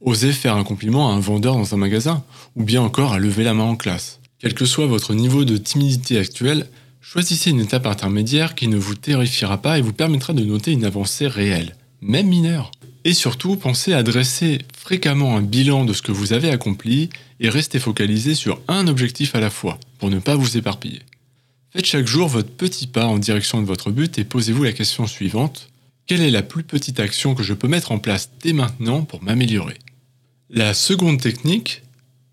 Osez 0.01 0.33
faire 0.33 0.57
un 0.57 0.65
compliment 0.65 1.11
à 1.11 1.15
un 1.15 1.21
vendeur 1.21 1.55
dans 1.55 1.75
un 1.75 1.79
magasin, 1.79 2.25
ou 2.57 2.65
bien 2.65 2.83
encore 2.83 3.13
à 3.13 3.19
lever 3.19 3.45
la 3.45 3.55
main 3.55 3.65
en 3.65 3.77
classe. 3.77 4.21
Quel 4.39 4.55
que 4.55 4.65
soit 4.65 4.87
votre 4.87 5.13
niveau 5.13 5.45
de 5.45 5.57
timidité 5.57 6.19
actuel, 6.19 6.69
choisissez 7.01 7.51
une 7.51 7.61
étape 7.61 7.87
intermédiaire 7.87 8.55
qui 8.55 8.69
ne 8.69 8.77
vous 8.77 8.95
terrifiera 8.95 9.61
pas 9.61 9.79
et 9.79 9.83
vous 9.83 9.93
permettra 9.93 10.33
de 10.33 10.45
noter 10.45 10.73
une 10.73 10.85
avancée 10.85 11.27
réelle, 11.27 11.77
même 12.01 12.29
mineure. 12.29 12.71
Et 13.05 13.15
surtout, 13.15 13.57
pensez 13.57 13.95
à 13.95 14.03
dresser 14.03 14.59
fréquemment 14.77 15.37
un 15.37 15.43
bilan 15.43 15.85
de 15.85 15.93
ce 15.93 16.03
que 16.03 16.13
vous 16.13 16.33
avez 16.33 16.51
accompli 16.51 17.09
et 17.41 17.49
restez 17.49 17.79
focalisé 17.79 18.35
sur 18.35 18.61
un 18.69 18.87
objectif 18.87 19.35
à 19.35 19.41
la 19.41 19.51
fois, 19.51 19.79
pour 19.99 20.11
ne 20.11 20.19
pas 20.19 20.37
vous 20.37 20.59
éparpiller. 20.59 21.01
Faites 21.73 21.87
chaque 21.87 22.07
jour 22.07 22.29
votre 22.29 22.51
petit 22.51 22.87
pas 22.87 23.07
en 23.07 23.19
direction 23.19 23.63
de 23.63 23.67
votre 23.67 23.91
but 23.91 24.19
et 24.19 24.25
posez-vous 24.25 24.65
la 24.65 24.73
question 24.73 25.07
suivante. 25.07 25.69
Quelle 26.07 26.21
est 26.21 26.31
la 26.31 26.43
plus 26.43 26.65
petite 26.65 27.01
action 27.01 27.35
que 27.35 27.45
je 27.45 27.55
peux 27.55 27.69
mettre 27.69 27.93
en 27.93 27.99
place 27.99 28.31
dès 28.43 28.53
maintenant 28.53 29.03
pour 29.03 29.23
m'améliorer? 29.23 29.79
La 30.51 30.75
seconde 30.75 31.21
technique, 31.21 31.83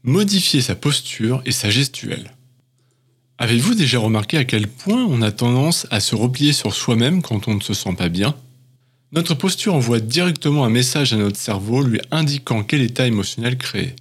modifier 0.03 0.61
sa 0.61 0.75
posture 0.75 1.41
et 1.45 1.51
sa 1.51 1.69
gestuelle. 1.69 2.33
Avez-vous 3.39 3.75
déjà 3.75 3.99
remarqué 3.99 4.37
à 4.37 4.45
quel 4.45 4.67
point 4.67 5.05
on 5.05 5.21
a 5.21 5.31
tendance 5.31 5.85
à 5.91 5.99
se 5.99 6.15
replier 6.15 6.53
sur 6.53 6.73
soi-même 6.73 7.21
quand 7.21 7.47
on 7.47 7.53
ne 7.53 7.61
se 7.61 7.75
sent 7.75 7.93
pas 7.95 8.09
bien? 8.09 8.35
Notre 9.11 9.35
posture 9.35 9.75
envoie 9.75 9.99
directement 9.99 10.65
un 10.65 10.71
message 10.71 11.13
à 11.13 11.17
notre 11.17 11.37
cerveau 11.37 11.83
lui 11.83 12.01
indiquant 12.09 12.63
quel 12.63 12.81
état 12.81 13.05
émotionnel 13.05 13.57
créer. 13.57 13.95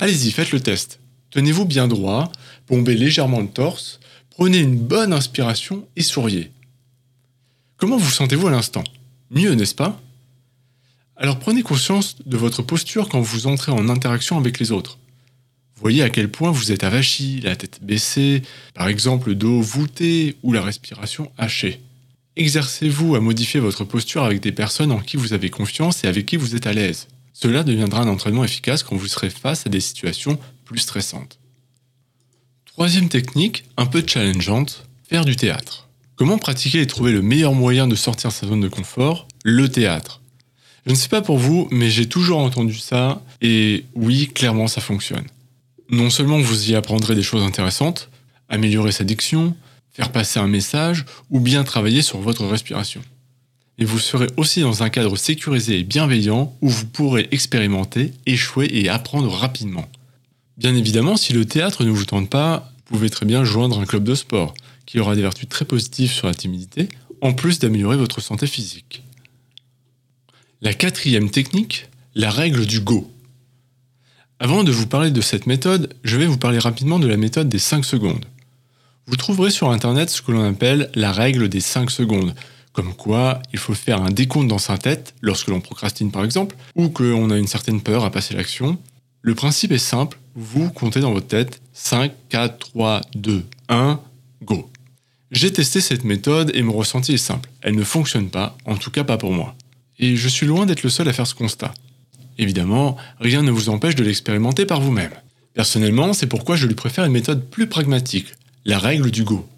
Allez-y, 0.00 0.32
faites 0.32 0.50
le 0.50 0.60
test. 0.60 0.98
Tenez-vous 1.30 1.64
bien 1.64 1.86
droit, 1.86 2.32
bombez 2.68 2.94
légèrement 2.94 3.40
le 3.40 3.48
torse, 3.48 4.00
prenez 4.30 4.58
une 4.58 4.76
bonne 4.76 5.12
inspiration 5.12 5.86
et 5.96 6.02
souriez. 6.02 6.50
Comment 7.76 7.96
vous 7.96 8.10
sentez-vous 8.10 8.48
à 8.48 8.50
l'instant? 8.50 8.84
Mieux, 9.30 9.54
n'est-ce 9.54 9.74
pas? 9.74 10.00
Alors 11.16 11.38
prenez 11.38 11.62
conscience 11.62 12.16
de 12.26 12.36
votre 12.36 12.62
posture 12.62 13.08
quand 13.08 13.20
vous 13.20 13.46
entrez 13.46 13.70
en 13.70 13.88
interaction 13.88 14.36
avec 14.36 14.58
les 14.58 14.72
autres. 14.72 14.98
Voyez 15.82 16.04
à 16.04 16.10
quel 16.10 16.30
point 16.30 16.52
vous 16.52 16.70
êtes 16.70 16.84
avachi, 16.84 17.40
la 17.40 17.56
tête 17.56 17.80
baissée, 17.82 18.42
par 18.72 18.86
exemple 18.86 19.30
le 19.30 19.34
dos 19.34 19.60
voûté 19.60 20.36
ou 20.44 20.52
la 20.52 20.62
respiration 20.62 21.32
hachée. 21.38 21.80
Exercez-vous 22.36 23.16
à 23.16 23.20
modifier 23.20 23.58
votre 23.58 23.82
posture 23.82 24.22
avec 24.22 24.40
des 24.40 24.52
personnes 24.52 24.92
en 24.92 25.00
qui 25.00 25.16
vous 25.16 25.32
avez 25.32 25.50
confiance 25.50 26.04
et 26.04 26.06
avec 26.06 26.26
qui 26.26 26.36
vous 26.36 26.54
êtes 26.54 26.68
à 26.68 26.72
l'aise. 26.72 27.08
Cela 27.32 27.64
deviendra 27.64 28.02
un 28.02 28.08
entraînement 28.08 28.44
efficace 28.44 28.84
quand 28.84 28.94
vous 28.94 29.08
serez 29.08 29.28
face 29.28 29.66
à 29.66 29.70
des 29.70 29.80
situations 29.80 30.38
plus 30.64 30.78
stressantes. 30.78 31.40
Troisième 32.64 33.08
technique, 33.08 33.64
un 33.76 33.86
peu 33.86 34.04
challengeante, 34.06 34.86
faire 35.08 35.24
du 35.24 35.34
théâtre. 35.34 35.88
Comment 36.14 36.38
pratiquer 36.38 36.80
et 36.80 36.86
trouver 36.86 37.10
le 37.10 37.22
meilleur 37.22 37.54
moyen 37.54 37.88
de 37.88 37.96
sortir 37.96 38.30
sa 38.30 38.46
zone 38.46 38.60
de 38.60 38.68
confort? 38.68 39.26
Le 39.42 39.68
théâtre. 39.68 40.20
Je 40.86 40.92
ne 40.92 40.96
sais 40.96 41.08
pas 41.08 41.22
pour 41.22 41.38
vous, 41.38 41.66
mais 41.72 41.90
j'ai 41.90 42.06
toujours 42.06 42.38
entendu 42.38 42.78
ça, 42.78 43.20
et 43.40 43.84
oui, 43.96 44.28
clairement 44.32 44.68
ça 44.68 44.80
fonctionne. 44.80 45.26
Non 45.90 46.10
seulement 46.10 46.40
vous 46.40 46.70
y 46.70 46.74
apprendrez 46.74 47.14
des 47.14 47.22
choses 47.22 47.42
intéressantes, 47.42 48.08
améliorer 48.48 48.92
sa 48.92 49.04
diction, 49.04 49.56
faire 49.92 50.12
passer 50.12 50.40
un 50.40 50.48
message, 50.48 51.04
ou 51.30 51.40
bien 51.40 51.64
travailler 51.64 52.02
sur 52.02 52.18
votre 52.18 52.46
respiration. 52.46 53.02
Et 53.78 53.84
vous 53.84 53.98
serez 53.98 54.28
aussi 54.36 54.60
dans 54.60 54.82
un 54.82 54.90
cadre 54.90 55.16
sécurisé 55.16 55.78
et 55.78 55.84
bienveillant 55.84 56.56
où 56.60 56.68
vous 56.68 56.86
pourrez 56.86 57.28
expérimenter, 57.30 58.12
échouer 58.26 58.68
et 58.70 58.88
apprendre 58.88 59.30
rapidement. 59.32 59.88
Bien 60.56 60.74
évidemment, 60.74 61.16
si 61.16 61.32
le 61.32 61.44
théâtre 61.44 61.84
ne 61.84 61.90
vous 61.90 62.04
tente 62.04 62.30
pas, 62.30 62.72
vous 62.76 62.96
pouvez 62.96 63.10
très 63.10 63.26
bien 63.26 63.44
joindre 63.44 63.80
un 63.80 63.86
club 63.86 64.04
de 64.04 64.14
sport, 64.14 64.54
qui 64.86 65.00
aura 65.00 65.16
des 65.16 65.22
vertus 65.22 65.48
très 65.48 65.64
positives 65.64 66.12
sur 66.12 66.26
la 66.26 66.34
timidité, 66.34 66.88
en 67.22 67.32
plus 67.32 67.58
d'améliorer 67.58 67.96
votre 67.96 68.20
santé 68.20 68.46
physique. 68.46 69.02
La 70.60 70.74
quatrième 70.74 71.30
technique, 71.30 71.88
la 72.14 72.30
règle 72.30 72.66
du 72.66 72.80
Go. 72.80 73.10
Avant 74.44 74.64
de 74.64 74.72
vous 74.72 74.88
parler 74.88 75.12
de 75.12 75.20
cette 75.20 75.46
méthode, 75.46 75.94
je 76.02 76.16
vais 76.16 76.26
vous 76.26 76.36
parler 76.36 76.58
rapidement 76.58 76.98
de 76.98 77.06
la 77.06 77.16
méthode 77.16 77.48
des 77.48 77.60
5 77.60 77.84
secondes. 77.84 78.24
Vous 79.06 79.14
trouverez 79.14 79.52
sur 79.52 79.70
Internet 79.70 80.10
ce 80.10 80.20
que 80.20 80.32
l'on 80.32 80.42
appelle 80.42 80.90
la 80.96 81.12
règle 81.12 81.48
des 81.48 81.60
5 81.60 81.92
secondes, 81.92 82.34
comme 82.72 82.92
quoi 82.92 83.40
il 83.52 83.60
faut 83.60 83.72
faire 83.72 84.02
un 84.02 84.10
décompte 84.10 84.48
dans 84.48 84.58
sa 84.58 84.78
tête, 84.78 85.14
lorsque 85.20 85.46
l'on 85.46 85.60
procrastine 85.60 86.10
par 86.10 86.24
exemple, 86.24 86.56
ou 86.74 86.88
qu'on 86.88 87.30
a 87.30 87.38
une 87.38 87.46
certaine 87.46 87.80
peur 87.80 88.04
à 88.04 88.10
passer 88.10 88.34
l'action. 88.34 88.78
Le 89.20 89.36
principe 89.36 89.70
est 89.70 89.78
simple, 89.78 90.18
vous 90.34 90.70
comptez 90.70 90.98
dans 90.98 91.12
votre 91.12 91.28
tête 91.28 91.62
5, 91.72 92.10
4, 92.28 92.58
3, 92.58 93.00
2, 93.14 93.44
1, 93.68 94.00
go. 94.42 94.68
J'ai 95.30 95.52
testé 95.52 95.80
cette 95.80 96.02
méthode 96.02 96.50
et 96.52 96.62
mon 96.62 96.72
ressenti 96.72 97.12
est 97.12 97.16
simple. 97.16 97.48
Elle 97.60 97.76
ne 97.76 97.84
fonctionne 97.84 98.28
pas, 98.28 98.56
en 98.64 98.76
tout 98.76 98.90
cas 98.90 99.04
pas 99.04 99.18
pour 99.18 99.30
moi. 99.30 99.54
Et 100.00 100.16
je 100.16 100.28
suis 100.28 100.48
loin 100.48 100.66
d'être 100.66 100.82
le 100.82 100.90
seul 100.90 101.08
à 101.08 101.12
faire 101.12 101.28
ce 101.28 101.36
constat. 101.36 101.72
Évidemment, 102.42 102.96
rien 103.20 103.44
ne 103.44 103.52
vous 103.52 103.68
empêche 103.68 103.94
de 103.94 104.02
l'expérimenter 104.02 104.66
par 104.66 104.80
vous-même. 104.80 105.12
Personnellement, 105.54 106.12
c'est 106.12 106.26
pourquoi 106.26 106.56
je 106.56 106.66
lui 106.66 106.74
préfère 106.74 107.04
une 107.04 107.12
méthode 107.12 107.48
plus 107.48 107.68
pragmatique, 107.68 108.34
la 108.64 108.80
règle 108.80 109.12
du 109.12 109.22
go. 109.22 109.48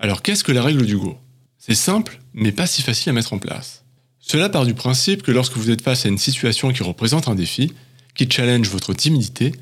Alors 0.00 0.20
qu'est-ce 0.20 0.42
que 0.42 0.50
la 0.50 0.64
règle 0.64 0.84
du 0.84 0.96
go? 0.96 1.16
C'est 1.60 1.76
simple, 1.76 2.18
mais 2.34 2.50
pas 2.50 2.66
si 2.66 2.82
facile 2.82 3.10
à 3.10 3.12
mettre 3.12 3.34
en 3.34 3.38
place. 3.38 3.84
Cela 4.18 4.48
part 4.48 4.66
du 4.66 4.74
principe 4.74 5.22
que 5.22 5.30
lorsque 5.30 5.56
vous 5.56 5.70
êtes 5.70 5.80
face 5.80 6.06
à 6.06 6.08
une 6.08 6.18
situation 6.18 6.72
qui 6.72 6.82
représente 6.82 7.28
un 7.28 7.36
défi, 7.36 7.72
qui 8.16 8.28
challenge 8.28 8.68
votre 8.68 8.94
timidité, 8.94 9.52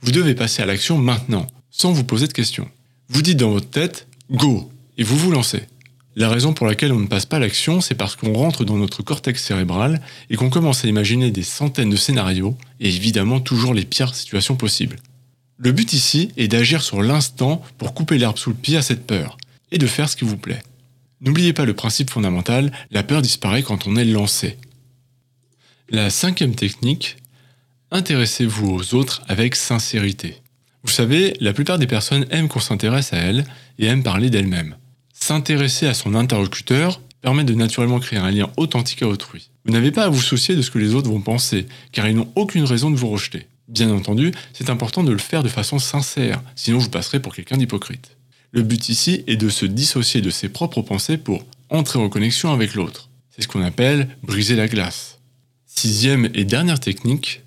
vous 0.00 0.10
devez 0.10 0.34
passer 0.34 0.62
à 0.62 0.66
l'action 0.66 0.98
maintenant, 0.98 1.46
sans 1.70 1.92
vous 1.92 2.02
poser 2.02 2.26
de 2.26 2.32
questions. 2.32 2.68
Vous 3.08 3.22
dites 3.22 3.38
dans 3.38 3.52
votre 3.52 3.70
tête 3.70 4.08
Go 4.32 4.72
et 4.98 5.04
vous 5.04 5.16
vous 5.16 5.30
lancez. 5.30 5.62
La 6.20 6.28
raison 6.28 6.52
pour 6.52 6.66
laquelle 6.66 6.92
on 6.92 6.98
ne 6.98 7.06
passe 7.06 7.24
pas 7.24 7.38
l'action, 7.38 7.80
c'est 7.80 7.94
parce 7.94 8.14
qu'on 8.14 8.34
rentre 8.34 8.66
dans 8.66 8.76
notre 8.76 9.02
cortex 9.02 9.42
cérébral 9.42 10.02
et 10.28 10.36
qu'on 10.36 10.50
commence 10.50 10.84
à 10.84 10.88
imaginer 10.88 11.30
des 11.30 11.42
centaines 11.42 11.88
de 11.88 11.96
scénarios 11.96 12.58
et 12.78 12.94
évidemment 12.94 13.40
toujours 13.40 13.72
les 13.72 13.86
pires 13.86 14.14
situations 14.14 14.54
possibles. 14.54 14.96
Le 15.56 15.72
but 15.72 15.94
ici 15.94 16.30
est 16.36 16.48
d'agir 16.48 16.82
sur 16.82 17.00
l'instant 17.00 17.62
pour 17.78 17.94
couper 17.94 18.18
l'herbe 18.18 18.36
sous 18.36 18.50
le 18.50 18.56
pied 18.56 18.76
à 18.76 18.82
cette 18.82 19.06
peur 19.06 19.38
et 19.72 19.78
de 19.78 19.86
faire 19.86 20.10
ce 20.10 20.16
qui 20.16 20.26
vous 20.26 20.36
plaît. 20.36 20.62
N'oubliez 21.22 21.54
pas 21.54 21.64
le 21.64 21.72
principe 21.72 22.10
fondamental, 22.10 22.70
la 22.90 23.02
peur 23.02 23.22
disparaît 23.22 23.62
quand 23.62 23.86
on 23.86 23.96
est 23.96 24.04
lancé. 24.04 24.58
La 25.88 26.10
cinquième 26.10 26.54
technique, 26.54 27.16
intéressez-vous 27.92 28.70
aux 28.70 28.94
autres 28.94 29.22
avec 29.26 29.56
sincérité. 29.56 30.36
Vous 30.82 30.92
savez, 30.92 31.34
la 31.40 31.54
plupart 31.54 31.78
des 31.78 31.86
personnes 31.86 32.26
aiment 32.30 32.48
qu'on 32.48 32.60
s'intéresse 32.60 33.14
à 33.14 33.16
elles 33.16 33.46
et 33.78 33.86
aiment 33.86 34.02
parler 34.02 34.28
d'elles-mêmes. 34.28 34.76
S'intéresser 35.22 35.86
à 35.86 35.94
son 35.94 36.14
interlocuteur 36.14 37.00
permet 37.20 37.44
de 37.44 37.54
naturellement 37.54 38.00
créer 38.00 38.18
un 38.18 38.30
lien 38.30 38.50
authentique 38.56 39.02
à 39.02 39.06
autrui. 39.06 39.50
Vous 39.64 39.72
n'avez 39.72 39.92
pas 39.92 40.04
à 40.04 40.08
vous 40.08 40.20
soucier 40.20 40.56
de 40.56 40.62
ce 40.62 40.70
que 40.70 40.78
les 40.78 40.94
autres 40.94 41.10
vont 41.10 41.20
penser, 41.20 41.66
car 41.92 42.08
ils 42.08 42.16
n'ont 42.16 42.32
aucune 42.34 42.64
raison 42.64 42.90
de 42.90 42.96
vous 42.96 43.08
rejeter. 43.08 43.46
Bien 43.68 43.90
entendu, 43.92 44.32
c'est 44.52 44.70
important 44.70 45.04
de 45.04 45.12
le 45.12 45.18
faire 45.18 45.42
de 45.42 45.48
façon 45.48 45.78
sincère, 45.78 46.42
sinon 46.56 46.78
vous 46.78 46.88
passerez 46.88 47.20
pour 47.20 47.34
quelqu'un 47.34 47.58
d'hypocrite. 47.58 48.16
Le 48.50 48.62
but 48.62 48.88
ici 48.88 49.22
est 49.28 49.36
de 49.36 49.48
se 49.48 49.66
dissocier 49.66 50.20
de 50.20 50.30
ses 50.30 50.48
propres 50.48 50.82
pensées 50.82 51.18
pour 51.18 51.44
entrer 51.68 52.00
en 52.00 52.08
connexion 52.08 52.52
avec 52.52 52.74
l'autre. 52.74 53.08
C'est 53.30 53.42
ce 53.42 53.48
qu'on 53.48 53.62
appelle 53.62 54.08
briser 54.24 54.56
la 54.56 54.66
glace. 54.66 55.18
Sixième 55.66 56.28
et 56.34 56.44
dernière 56.44 56.80
technique, 56.80 57.42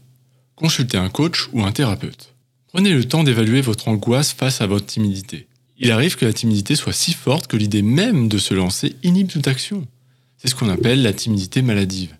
consultez 0.56 0.98
un 0.98 1.10
coach 1.10 1.50
ou 1.52 1.64
un 1.64 1.74
thérapeute. 1.74 2.34
Prenez 2.68 2.94
le 2.94 3.04
temps 3.04 3.24
d'évaluer 3.24 3.60
votre 3.60 3.90
angoisse 3.90 4.32
face 4.32 4.62
à 4.62 4.68
votre 4.68 4.86
timidité. 4.86 5.48
Il 5.78 5.92
arrive 5.92 6.16
que 6.16 6.26
la 6.26 6.34
timidité 6.34 6.76
soit 6.76 6.94
si 6.94 7.14
forte 7.14 7.48
que 7.48 7.58
l'idée 7.58 7.82
même 7.82 8.28
de 8.28 8.38
se 8.38 8.54
lancer 8.54 8.96
inhibe 9.04 9.28
toute 9.28 9.48
action. 9.48 9.88
C'est 10.38 10.48
ce 10.48 10.56
qu'on 10.56 10.70
appelle 10.70 11.02
la 11.02 11.14
timidité 11.14 11.62
maladive. 11.62 12.16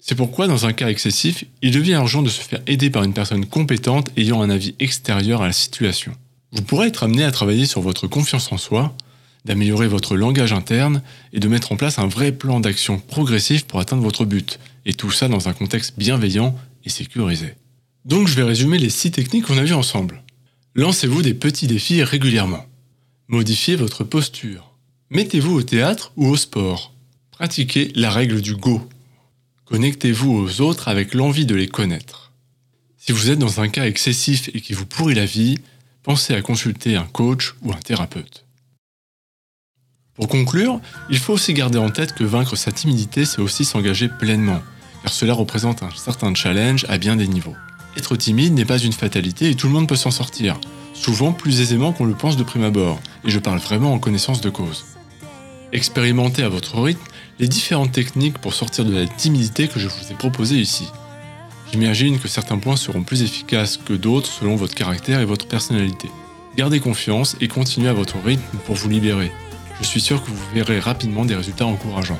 C'est 0.00 0.14
pourquoi, 0.14 0.46
dans 0.46 0.66
un 0.66 0.72
cas 0.72 0.88
excessif, 0.88 1.44
il 1.62 1.72
devient 1.72 1.92
urgent 1.92 2.22
de 2.22 2.30
se 2.30 2.40
faire 2.40 2.62
aider 2.66 2.88
par 2.90 3.04
une 3.04 3.12
personne 3.12 3.44
compétente 3.44 4.10
ayant 4.16 4.40
un 4.40 4.50
avis 4.50 4.74
extérieur 4.78 5.42
à 5.42 5.46
la 5.46 5.52
situation. 5.52 6.12
Vous 6.52 6.62
pourrez 6.62 6.88
être 6.88 7.02
amené 7.02 7.22
à 7.22 7.30
travailler 7.30 7.66
sur 7.66 7.80
votre 7.80 8.06
confiance 8.06 8.50
en 8.50 8.56
soi, 8.56 8.94
d'améliorer 9.44 9.88
votre 9.88 10.16
langage 10.16 10.52
interne 10.52 11.02
et 11.32 11.40
de 11.40 11.48
mettre 11.48 11.72
en 11.72 11.76
place 11.76 11.98
un 11.98 12.06
vrai 12.06 12.32
plan 12.32 12.60
d'action 12.60 12.98
progressif 12.98 13.64
pour 13.64 13.78
atteindre 13.78 14.02
votre 14.02 14.24
but, 14.24 14.58
et 14.86 14.94
tout 14.94 15.10
ça 15.10 15.28
dans 15.28 15.48
un 15.48 15.52
contexte 15.52 15.94
bienveillant 15.98 16.56
et 16.84 16.88
sécurisé. 16.88 17.54
Donc 18.04 18.26
je 18.26 18.34
vais 18.34 18.42
résumer 18.42 18.78
les 18.78 18.90
six 18.90 19.10
techniques 19.10 19.46
qu'on 19.46 19.58
a 19.58 19.64
vues 19.64 19.74
ensemble. 19.74 20.22
Lancez-vous 20.74 21.22
des 21.22 21.34
petits 21.34 21.66
défis 21.66 22.02
régulièrement. 22.02 22.64
Modifiez 23.32 23.76
votre 23.76 24.02
posture. 24.02 24.72
Mettez-vous 25.10 25.54
au 25.54 25.62
théâtre 25.62 26.10
ou 26.16 26.26
au 26.26 26.36
sport. 26.36 26.92
Pratiquez 27.30 27.92
la 27.94 28.10
règle 28.10 28.40
du 28.40 28.56
go. 28.56 28.88
Connectez-vous 29.66 30.32
aux 30.32 30.60
autres 30.60 30.88
avec 30.88 31.14
l'envie 31.14 31.46
de 31.46 31.54
les 31.54 31.68
connaître. 31.68 32.32
Si 32.96 33.12
vous 33.12 33.30
êtes 33.30 33.38
dans 33.38 33.60
un 33.60 33.68
cas 33.68 33.86
excessif 33.86 34.50
et 34.52 34.60
qui 34.60 34.72
vous 34.72 34.84
pourrit 34.84 35.14
la 35.14 35.26
vie, 35.26 35.58
pensez 36.02 36.34
à 36.34 36.42
consulter 36.42 36.96
un 36.96 37.04
coach 37.04 37.54
ou 37.62 37.70
un 37.70 37.76
thérapeute. 37.76 38.46
Pour 40.14 40.26
conclure, 40.26 40.80
il 41.08 41.18
faut 41.18 41.34
aussi 41.34 41.54
garder 41.54 41.78
en 41.78 41.90
tête 41.90 42.14
que 42.14 42.24
vaincre 42.24 42.56
sa 42.56 42.72
timidité, 42.72 43.24
c'est 43.24 43.40
aussi 43.40 43.64
s'engager 43.64 44.08
pleinement, 44.08 44.60
car 45.04 45.12
cela 45.12 45.34
représente 45.34 45.84
un 45.84 45.90
certain 45.90 46.34
challenge 46.34 46.84
à 46.88 46.98
bien 46.98 47.14
des 47.14 47.28
niveaux. 47.28 47.56
Être 47.96 48.16
timide 48.16 48.54
n'est 48.54 48.64
pas 48.64 48.78
une 48.78 48.92
fatalité 48.92 49.50
et 49.50 49.54
tout 49.54 49.68
le 49.68 49.72
monde 49.72 49.86
peut 49.86 49.94
s'en 49.94 50.10
sortir, 50.10 50.60
souvent 50.94 51.32
plus 51.32 51.60
aisément 51.60 51.92
qu'on 51.92 52.06
le 52.06 52.14
pense 52.14 52.36
de 52.36 52.42
prime 52.42 52.64
abord, 52.64 53.00
et 53.24 53.30
je 53.30 53.38
parle 53.38 53.58
vraiment 53.58 53.92
en 53.92 53.98
connaissance 53.98 54.40
de 54.40 54.50
cause. 54.50 54.84
Expérimentez 55.72 56.42
à 56.42 56.48
votre 56.48 56.80
rythme 56.80 57.00
les 57.38 57.48
différentes 57.48 57.92
techniques 57.92 58.38
pour 58.38 58.54
sortir 58.54 58.84
de 58.84 58.94
la 58.94 59.06
timidité 59.06 59.68
que 59.68 59.78
je 59.78 59.88
vous 59.88 60.10
ai 60.10 60.14
proposées 60.14 60.58
ici. 60.58 60.88
J'imagine 61.72 62.18
que 62.18 62.28
certains 62.28 62.58
points 62.58 62.76
seront 62.76 63.02
plus 63.02 63.22
efficaces 63.22 63.76
que 63.76 63.92
d'autres 63.92 64.28
selon 64.28 64.56
votre 64.56 64.74
caractère 64.74 65.20
et 65.20 65.24
votre 65.24 65.46
personnalité. 65.46 66.10
Gardez 66.56 66.80
confiance 66.80 67.36
et 67.40 67.48
continuez 67.48 67.88
à 67.88 67.92
votre 67.92 68.16
rythme 68.24 68.58
pour 68.66 68.74
vous 68.74 68.88
libérer. 68.88 69.30
Je 69.80 69.86
suis 69.86 70.00
sûr 70.00 70.22
que 70.22 70.30
vous 70.30 70.54
verrez 70.54 70.80
rapidement 70.80 71.24
des 71.24 71.36
résultats 71.36 71.66
encourageants. 71.66 72.18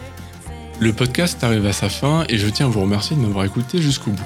Le 0.79 0.93
podcast 0.93 1.43
arrive 1.43 1.67
à 1.67 1.73
sa 1.73 1.89
fin 1.89 2.25
et 2.29 2.39
je 2.39 2.49
tiens 2.49 2.67
à 2.67 2.69
vous 2.71 2.81
remercier 2.81 3.17
de 3.17 3.21
m'avoir 3.21 3.45
écouté 3.45 3.83
jusqu'au 3.83 4.13
bout. 4.13 4.23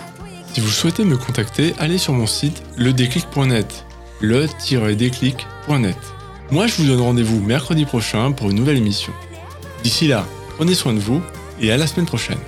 Si 0.52 0.60
vous 0.60 0.68
souhaitez 0.68 1.04
me 1.04 1.16
contacter, 1.16 1.74
allez 1.78 1.98
sur 1.98 2.12
mon 2.12 2.26
site 2.26 2.62
ledéclic.net 2.76 3.84
le-déclic.net. 4.20 5.96
Moi, 6.54 6.68
je 6.68 6.76
vous 6.76 6.86
donne 6.86 7.00
rendez-vous 7.00 7.40
mercredi 7.40 7.84
prochain 7.84 8.30
pour 8.30 8.48
une 8.48 8.56
nouvelle 8.56 8.76
émission. 8.76 9.12
D'ici 9.82 10.06
là, 10.06 10.24
prenez 10.54 10.76
soin 10.76 10.92
de 10.92 11.00
vous 11.00 11.20
et 11.60 11.72
à 11.72 11.76
la 11.76 11.88
semaine 11.88 12.06
prochaine. 12.06 12.38